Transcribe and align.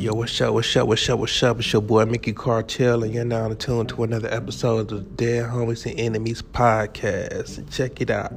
Yo, 0.00 0.14
what's 0.14 0.40
up, 0.40 0.54
what's 0.54 0.74
up, 0.76 0.88
what's 0.88 1.10
up, 1.10 1.18
what's 1.18 1.42
up? 1.42 1.58
It's 1.58 1.74
your 1.74 1.82
boy 1.82 2.06
Mickey 2.06 2.32
Cartel, 2.32 3.04
and 3.04 3.12
you're 3.12 3.22
now 3.22 3.52
tuned 3.52 3.90
to 3.90 4.02
another 4.02 4.32
episode 4.32 4.78
of 4.78 4.88
the 4.88 5.00
Dead 5.00 5.50
Homies 5.50 5.84
and 5.84 6.00
Enemies 6.00 6.40
podcast. 6.40 7.70
Check 7.70 8.00
it 8.00 8.08
out. 8.08 8.32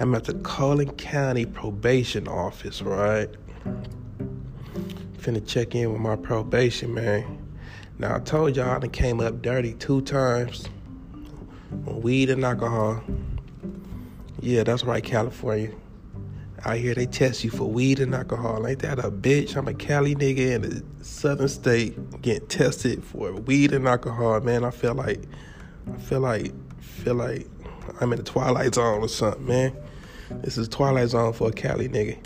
I'm 0.00 0.12
at 0.16 0.24
the 0.24 0.34
Collin 0.34 0.90
County 0.94 1.46
Probation 1.46 2.26
Office, 2.26 2.82
right? 2.82 3.28
Finna 5.18 5.46
check 5.46 5.76
in 5.76 5.92
with 5.92 6.00
my 6.00 6.16
probation, 6.16 6.92
man. 6.92 7.38
Now, 8.00 8.16
I 8.16 8.18
told 8.18 8.56
y'all 8.56 8.70
I 8.70 8.80
done 8.80 8.90
came 8.90 9.20
up 9.20 9.42
dirty 9.42 9.74
two 9.74 10.00
times 10.00 10.68
on 11.86 12.02
weed 12.02 12.30
and 12.30 12.44
alcohol. 12.44 13.00
Yeah, 14.40 14.64
that's 14.64 14.82
right, 14.82 15.04
California. 15.04 15.70
Out 16.64 16.76
here, 16.76 16.94
they 16.94 17.06
test 17.06 17.42
you 17.42 17.50
for 17.50 17.64
weed 17.64 18.00
and 18.00 18.14
alcohol. 18.14 18.66
Ain't 18.66 18.80
that 18.80 18.98
a 18.98 19.10
bitch? 19.10 19.56
I'm 19.56 19.66
a 19.66 19.72
Cali 19.72 20.14
nigga 20.14 20.38
in 20.38 20.64
a 20.64 21.04
southern 21.04 21.48
state 21.48 22.20
getting 22.20 22.48
tested 22.48 23.02
for 23.02 23.32
weed 23.32 23.72
and 23.72 23.88
alcohol. 23.88 24.38
Man, 24.40 24.64
I 24.64 24.70
feel 24.70 24.94
like, 24.94 25.22
I 25.90 25.96
feel 25.96 26.20
like, 26.20 26.52
feel 26.82 27.14
like 27.14 27.46
I'm 28.00 28.12
in 28.12 28.18
the 28.18 28.24
Twilight 28.24 28.74
Zone 28.74 29.00
or 29.00 29.08
something, 29.08 29.46
man. 29.46 29.74
This 30.42 30.58
is 30.58 30.68
Twilight 30.68 31.08
Zone 31.08 31.32
for 31.32 31.48
a 31.48 31.52
Cali 31.52 31.88
nigga. 31.88 32.18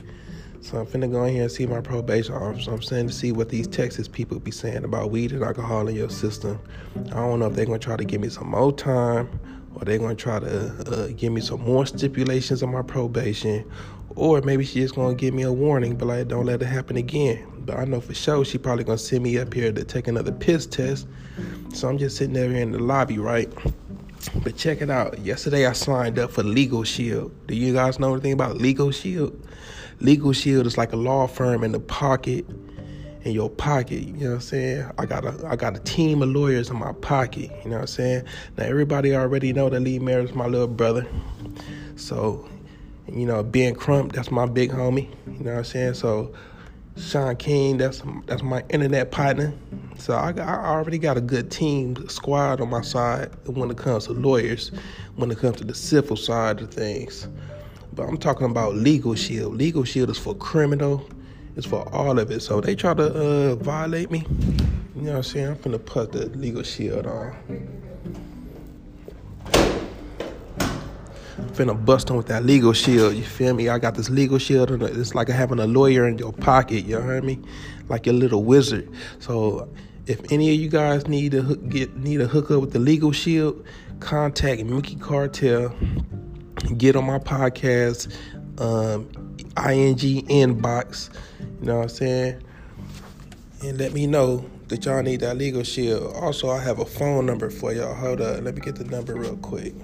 So 0.62 0.78
I'm 0.78 0.87
finna 0.87 1.12
go 1.12 1.25
in 1.25 1.34
here 1.34 1.42
and 1.42 1.53
see 1.53 1.66
my 1.66 1.80
probation 1.80 2.34
officer. 2.34 2.73
I'm 2.73 2.83
saying 2.83 3.06
to 3.06 3.12
see 3.12 3.30
what 3.30 3.51
these 3.51 3.69
Texas 3.69 4.09
people 4.09 4.41
be 4.41 4.51
saying 4.51 4.83
about 4.83 5.11
weed 5.11 5.30
and 5.30 5.45
alcohol 5.45 5.87
in 5.87 5.95
your 5.95 6.11
system. 6.11 6.59
I 6.97 7.16
don't 7.16 7.39
know 7.39 7.47
if 7.47 7.55
they're 7.55 7.66
gonna 7.66 7.78
try 7.78 7.97
to 7.97 8.05
give 8.05 8.20
me 8.20 8.30
some 8.30 8.48
more 8.48 8.73
time 8.73 9.28
or 9.75 9.84
they're 9.84 9.98
gonna 9.98 10.14
try 10.14 10.39
to 10.41 10.69
uh, 10.91 11.09
give 11.16 11.33
me 11.33 11.41
some 11.41 11.61
more 11.61 11.84
stipulations 11.87 12.62
on 12.62 12.73
my 12.73 12.83
probation, 12.83 13.70
or 14.16 14.41
maybe 14.42 14.64
she's 14.64 14.84
just 14.84 14.95
gonna 14.95 15.14
give 15.14 15.34
me 15.34 15.42
a 15.42 15.52
warning, 15.52 15.96
but 15.96 16.06
like 16.06 16.28
don't 16.28 16.46
let 16.46 16.62
it 16.62 16.66
happen 16.66 16.97
again. 16.97 17.47
But 17.58 17.78
I 17.78 17.84
know 17.84 18.00
for 18.00 18.14
sure 18.14 18.44
she 18.44 18.58
probably 18.58 18.84
gonna 18.84 18.98
send 18.98 19.22
me 19.22 19.39
up 19.39 19.52
here 19.52 19.72
to 19.72 19.84
take 19.84 20.08
another 20.08 20.33
piss 20.33 20.66
test. 20.66 21.06
So 21.72 21.89
I'm 21.89 21.98
just 21.98 22.16
sitting 22.16 22.34
there 22.34 22.50
in 22.50 22.72
the 22.72 22.78
lobby, 22.78 23.19
right? 23.19 23.52
But 24.42 24.56
check 24.56 24.80
it 24.80 24.91
out. 24.91 25.19
Yesterday 25.19 25.66
I 25.66 25.72
signed 25.72 26.19
up 26.19 26.30
for 26.30 26.42
Legal 26.42 26.84
Shield. 26.84 27.33
Do 27.47 27.55
you 27.55 27.72
guys 27.72 27.98
know 27.98 28.12
anything 28.12 28.33
about 28.33 28.56
Legal 28.56 28.91
Shield? 28.91 29.39
Legal 30.00 30.33
Shield 30.33 30.67
is 30.67 30.78
like 30.78 30.92
a 30.92 30.96
law 30.96 31.27
firm 31.27 31.64
in 31.64 31.72
the 31.72 31.80
pocket 31.80 32.46
in 33.24 33.33
your 33.33 33.50
pocket. 33.50 34.02
You 34.02 34.12
know 34.12 34.28
what 34.28 34.34
I'm 34.34 34.41
saying? 34.41 34.91
I 34.98 35.06
got 35.06 35.24
a 35.24 35.46
I 35.48 35.56
got 35.56 35.77
a 35.77 35.80
team 35.80 36.22
of 36.22 36.28
lawyers 36.28 36.70
in 36.70 36.78
my 36.78 36.92
pocket. 36.92 37.50
You 37.64 37.70
know 37.70 37.77
what 37.77 37.83
I'm 37.83 37.86
saying? 37.86 38.24
Now 38.56 38.64
everybody 38.64 39.14
already 39.14 39.52
know 39.52 39.69
that 39.70 39.80
Lee 39.80 39.98
Merritt 39.98 40.30
is 40.30 40.34
my 40.34 40.46
little 40.46 40.69
brother. 40.69 41.06
So, 41.96 42.48
you 43.08 43.27
know, 43.27 43.42
Ben 43.42 43.74
Crump, 43.74 44.12
that's 44.12 44.30
my 44.30 44.47
big 44.47 44.70
homie. 44.70 45.08
You 45.27 45.44
know 45.44 45.52
what 45.52 45.58
I'm 45.58 45.64
saying? 45.64 45.94
So 45.94 46.34
Shaun 46.97 47.36
King, 47.36 47.78
that's 47.78 48.02
that's 48.27 48.42
my 48.42 48.62
internet 48.70 49.11
partner. 49.11 49.55
So 49.98 50.16
I, 50.16 50.33
got, 50.33 50.48
I 50.48 50.66
already 50.66 50.98
got 50.98 51.16
a 51.16 51.20
good 51.20 51.50
team 51.50 52.08
squad 52.08 52.61
on 52.61 52.69
my 52.69 52.80
side 52.83 53.30
when 53.46 53.70
it 53.70 53.77
comes 53.77 54.06
to 54.06 54.12
lawyers, 54.12 54.70
when 55.16 55.30
it 55.30 55.38
comes 55.38 55.58
to 55.58 55.64
the 55.64 55.74
civil 55.74 56.16
side 56.16 56.61
of 56.61 56.72
things. 56.72 57.28
But 57.92 58.05
I'm 58.08 58.16
talking 58.16 58.46
about 58.46 58.74
Legal 58.74 59.14
Shield. 59.14 59.55
Legal 59.55 59.84
Shield 59.84 60.11
is 60.11 60.18
for 60.18 60.34
criminal 60.34 61.08
it's 61.56 61.66
for 61.66 61.89
all 61.94 62.18
of 62.18 62.30
it. 62.30 62.41
So 62.41 62.61
they 62.61 62.74
try 62.74 62.94
to 62.94 63.02
uh, 63.02 63.55
violate 63.56 64.11
me. 64.11 64.24
You 64.96 65.02
know 65.02 65.11
what 65.11 65.16
I'm 65.18 65.22
saying? 65.22 65.46
I'm 65.46 65.56
finna 65.56 65.84
put 65.84 66.12
the 66.12 66.27
legal 66.30 66.62
shield 66.62 67.06
on. 67.06 67.36
Finna 71.55 71.84
bust 71.84 72.10
on 72.10 72.16
with 72.16 72.27
that 72.27 72.44
legal 72.44 72.72
shield. 72.72 73.14
You 73.14 73.22
feel 73.22 73.55
me? 73.55 73.69
I 73.69 73.78
got 73.78 73.94
this 73.94 74.10
legal 74.10 74.38
shield. 74.38 74.70
And 74.70 74.83
it's 74.83 75.14
like 75.14 75.28
having 75.28 75.58
a 75.58 75.66
lawyer 75.66 76.06
in 76.06 76.19
your 76.19 76.33
pocket. 76.33 76.84
You 76.84 77.00
hear 77.00 77.22
me? 77.22 77.38
Like 77.88 78.06
your 78.06 78.14
little 78.14 78.44
wizard. 78.44 78.88
So 79.19 79.69
if 80.06 80.20
any 80.33 80.52
of 80.52 80.61
you 80.61 80.69
guys 80.69 81.06
need 81.08 81.33
to 81.33 81.42
hook, 81.42 81.68
get 81.68 81.96
need 81.96 82.20
a 82.20 82.27
hookup 82.27 82.61
with 82.61 82.73
the 82.73 82.79
legal 82.79 83.12
shield, 83.12 83.64
contact 84.01 84.64
Mickey 84.64 84.96
Cartel. 84.96 85.74
Get 86.77 86.96
on 86.96 87.05
my 87.05 87.18
podcast. 87.18 88.14
Um, 88.61 89.08
ing 89.56 89.96
inbox. 90.27 91.11
You 91.61 91.67
know 91.67 91.77
what 91.77 91.83
I'm 91.83 91.89
saying? 91.89 92.42
And 93.62 93.79
let 93.79 93.92
me 93.92 94.06
know 94.06 94.45
that 94.68 94.84
y'all 94.84 95.02
need 95.02 95.20
that 95.20 95.36
legal 95.36 95.62
shield. 95.62 96.14
Also, 96.17 96.50
I 96.50 96.58
have 96.61 96.79
a 96.79 96.84
phone 96.84 97.27
number 97.27 97.50
for 97.50 97.73
y'all. 97.73 97.95
Hold 97.95 98.20
up. 98.20 98.42
Let 98.42 98.55
me 98.55 98.61
get 98.61 98.77
the 98.77 98.84
number 98.84 99.14
real 99.14 99.36
quick. 99.36 99.74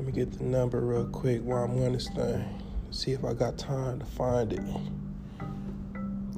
Let 0.00 0.06
me 0.06 0.12
get 0.14 0.32
the 0.32 0.44
number 0.44 0.80
real 0.80 1.04
quick 1.04 1.42
while 1.42 1.64
I'm 1.64 1.72
on 1.82 1.92
this 1.92 2.08
thing. 2.08 2.42
See 2.90 3.12
if 3.12 3.22
I 3.22 3.34
got 3.34 3.58
time 3.58 3.98
to 3.98 4.06
find 4.06 4.50
it. 4.50 4.62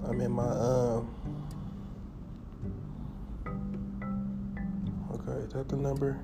I'm 0.04 0.20
in 0.20 0.32
my 0.32 0.42
um. 0.42 1.08
Okay, 5.14 5.38
is 5.46 5.52
that 5.52 5.68
the 5.68 5.76
number? 5.76 6.18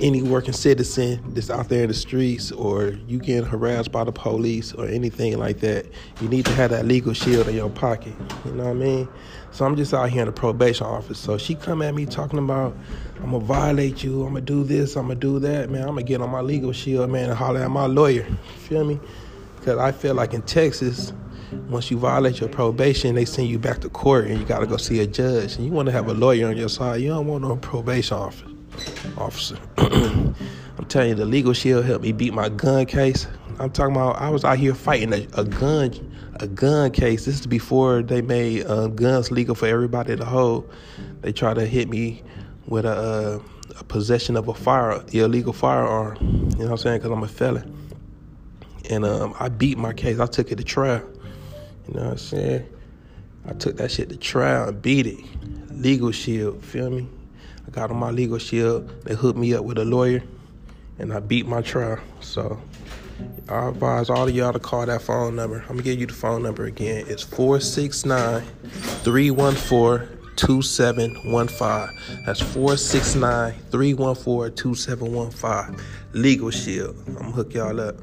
any 0.00 0.22
working 0.22 0.52
citizen 0.52 1.22
that's 1.34 1.48
out 1.48 1.68
there 1.68 1.82
in 1.82 1.88
the 1.88 1.94
streets 1.94 2.52
or 2.52 2.88
you 3.08 3.18
getting 3.18 3.44
harassed 3.44 3.90
by 3.90 4.04
the 4.04 4.12
police 4.12 4.74
or 4.74 4.86
anything 4.86 5.38
like 5.38 5.60
that, 5.60 5.86
you 6.20 6.28
need 6.28 6.44
to 6.44 6.52
have 6.52 6.70
that 6.70 6.84
legal 6.84 7.14
shield 7.14 7.48
in 7.48 7.54
your 7.54 7.70
pocket. 7.70 8.12
You 8.44 8.52
know 8.52 8.64
what 8.64 8.70
I 8.70 8.74
mean? 8.74 9.08
So 9.52 9.64
I'm 9.64 9.76
just 9.76 9.94
out 9.94 10.10
here 10.10 10.22
in 10.22 10.26
the 10.26 10.32
probation 10.32 10.86
office. 10.86 11.18
So 11.18 11.38
she 11.38 11.54
come 11.54 11.80
at 11.82 11.94
me 11.94 12.04
talking 12.04 12.38
about, 12.38 12.76
I'm 13.16 13.32
gonna 13.32 13.40
violate 13.40 14.04
you, 14.04 14.22
I'm 14.22 14.34
gonna 14.34 14.42
do 14.42 14.64
this, 14.64 14.96
I'm 14.96 15.08
gonna 15.08 15.18
do 15.18 15.38
that, 15.40 15.70
man. 15.70 15.82
I'm 15.82 15.88
gonna 15.88 16.02
get 16.02 16.20
on 16.20 16.30
my 16.30 16.40
legal 16.40 16.72
shield, 16.72 17.10
man, 17.10 17.30
and 17.30 17.38
holler 17.38 17.60
at 17.60 17.70
my 17.70 17.86
lawyer. 17.86 18.26
Feel 18.58 18.84
me? 18.84 19.00
Because 19.56 19.78
I 19.78 19.92
feel 19.92 20.14
like 20.14 20.34
in 20.34 20.42
Texas, 20.42 21.12
once 21.68 21.90
you 21.90 21.98
violate 21.98 22.38
your 22.40 22.48
probation, 22.48 23.14
they 23.14 23.24
send 23.24 23.48
you 23.48 23.58
back 23.58 23.80
to 23.80 23.88
court 23.88 24.26
and 24.26 24.38
you 24.38 24.44
gotta 24.44 24.66
go 24.66 24.76
see 24.76 25.00
a 25.00 25.06
judge. 25.06 25.56
And 25.56 25.64
you 25.64 25.72
wanna 25.72 25.90
have 25.90 26.08
a 26.08 26.14
lawyer 26.14 26.48
on 26.48 26.56
your 26.56 26.68
side. 26.68 27.00
You 27.00 27.08
don't 27.08 27.26
want 27.26 27.42
no 27.42 27.56
probation 27.56 28.18
officer 28.18 28.49
officer. 29.16 29.58
I'm 29.78 30.86
telling 30.88 31.10
you, 31.10 31.14
the 31.14 31.26
legal 31.26 31.52
shield 31.52 31.84
helped 31.84 32.02
me 32.02 32.12
beat 32.12 32.32
my 32.32 32.48
gun 32.48 32.86
case. 32.86 33.26
I'm 33.58 33.70
talking 33.70 33.94
about 33.94 34.16
I 34.20 34.30
was 34.30 34.44
out 34.44 34.58
here 34.58 34.74
fighting 34.74 35.12
a, 35.12 35.26
a 35.34 35.44
gun 35.44 35.92
a 36.40 36.46
gun 36.46 36.90
case. 36.90 37.26
This 37.26 37.40
is 37.40 37.46
before 37.46 38.02
they 38.02 38.22
made 38.22 38.66
uh, 38.66 38.88
guns 38.88 39.30
legal 39.30 39.54
for 39.54 39.66
everybody 39.66 40.16
to 40.16 40.24
hold. 40.24 40.70
They 41.20 41.32
tried 41.32 41.54
to 41.54 41.66
hit 41.66 41.88
me 41.88 42.22
with 42.66 42.86
a, 42.86 42.90
uh, 42.90 43.40
a 43.78 43.84
possession 43.84 44.36
of 44.36 44.48
a 44.48 44.54
fire 44.54 45.04
illegal 45.12 45.52
firearm. 45.52 46.16
You 46.20 46.30
know 46.30 46.64
what 46.64 46.70
I'm 46.70 46.76
saying? 46.78 46.98
Because 46.98 47.12
I'm 47.12 47.22
a 47.22 47.28
felon. 47.28 47.76
And 48.88 49.04
um, 49.04 49.34
I 49.38 49.48
beat 49.50 49.76
my 49.76 49.92
case. 49.92 50.18
I 50.18 50.26
took 50.26 50.50
it 50.50 50.56
to 50.56 50.64
trial. 50.64 51.02
You 51.86 51.94
know 51.94 52.04
what 52.04 52.12
I'm 52.12 52.18
saying? 52.18 52.68
I 53.46 53.52
took 53.52 53.76
that 53.76 53.90
shit 53.90 54.08
to 54.08 54.16
trial 54.16 54.68
and 54.68 54.80
beat 54.80 55.06
it. 55.06 55.20
Legal 55.70 56.10
shield, 56.10 56.64
feel 56.64 56.90
me? 56.90 57.06
I 57.66 57.70
got 57.70 57.90
on 57.90 57.96
my 57.96 58.10
legal 58.10 58.38
shield. 58.38 58.88
They 59.04 59.14
hooked 59.14 59.38
me 59.38 59.54
up 59.54 59.64
with 59.64 59.78
a 59.78 59.84
lawyer, 59.84 60.22
and 60.98 61.12
I 61.12 61.20
beat 61.20 61.46
my 61.46 61.62
trial. 61.62 61.98
So 62.20 62.60
I 63.48 63.68
advise 63.68 64.10
all 64.10 64.28
of 64.28 64.34
y'all 64.34 64.52
to 64.52 64.58
call 64.58 64.86
that 64.86 65.02
phone 65.02 65.36
number. 65.36 65.60
I'm 65.62 65.76
gonna 65.76 65.82
give 65.82 66.00
you 66.00 66.06
the 66.06 66.12
phone 66.12 66.42
number 66.42 66.64
again. 66.64 67.04
It's 67.08 67.22
469 67.22 68.42
314 69.04 70.18
2715. 70.36 72.24
That's 72.24 72.40
469 72.40 73.54
314 73.70 74.56
2715. 74.56 75.84
Legal 76.12 76.50
Shield. 76.50 76.96
I'm 77.06 77.14
gonna 77.14 77.30
hook 77.30 77.54
y'all 77.54 77.80
up. 77.80 77.96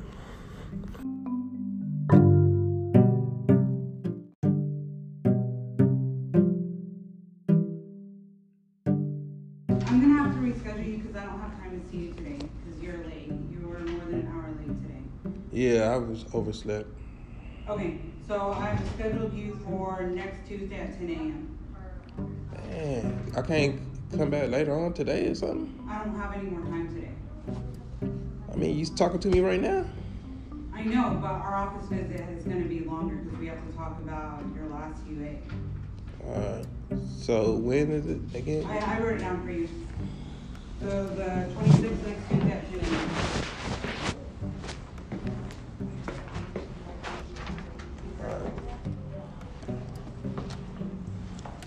Yeah, 15.57 15.91
I 15.91 15.97
was 15.97 16.23
overslept. 16.33 16.87
Okay, 17.67 17.99
so 18.27 18.51
I've 18.51 18.79
scheduled 18.89 19.33
you 19.33 19.59
for 19.65 20.03
next 20.03 20.47
Tuesday 20.47 20.75
at 20.75 20.97
ten 20.99 21.09
AM. 21.09 21.57
Man, 22.69 23.33
I 23.35 23.41
can't 23.41 23.81
come 24.15 24.29
back 24.29 24.49
later 24.49 24.77
on 24.79 24.93
today 24.93 25.27
or 25.27 25.33
something? 25.33 25.73
I 25.89 26.03
don't 26.03 26.15
have 26.15 26.33
any 26.33 26.49
more 26.49 26.61
time 26.61 26.93
today. 26.93 27.09
I 28.53 28.55
mean, 28.55 28.77
you 28.77 28.85
talking 28.85 29.19
to 29.19 29.29
me 29.29 29.39
right 29.39 29.59
now? 29.59 29.85
I 30.73 30.83
know, 30.83 31.17
but 31.19 31.31
our 31.31 31.55
office 31.55 31.89
visit 31.89 32.21
is 32.37 32.43
gonna 32.43 32.65
be 32.65 32.81
longer 32.81 33.15
because 33.15 33.39
we 33.39 33.47
have 33.47 33.67
to 33.67 33.75
talk 33.75 33.97
about 33.99 34.43
your 34.55 34.67
last 34.67 35.01
UA. 35.09 35.37
Alright. 36.23 36.65
So 37.19 37.53
when 37.55 37.89
is 37.91 38.05
it 38.05 38.21
again? 38.35 38.63
I, 38.65 38.77
I 38.77 38.99
wrote 38.99 39.15
it 39.15 39.19
down 39.21 39.43
for 39.43 39.49
you. 39.51 39.67
So 40.87 41.05
the 41.05 41.49
twenty-sixth 41.53 42.31
next 42.45 42.71
Tuesday 42.71 42.95
at 42.95 43.11
ten 43.19 43.27
AM. 43.27 44.15
Alright. 48.21 48.53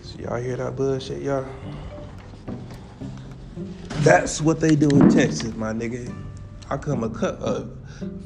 So 0.01 0.21
y'all 0.21 0.41
hear 0.41 0.57
that 0.57 0.75
bullshit, 0.75 1.21
y'all? 1.21 1.45
That's 3.99 4.41
what 4.41 4.59
they 4.59 4.75
do 4.75 4.89
in 4.89 5.11
Texas, 5.11 5.55
my 5.55 5.75
nigga. 5.75 6.11
I 6.71 6.79
come 6.79 7.05
a, 7.05 7.11
cut, 7.11 7.35
a 7.43 7.69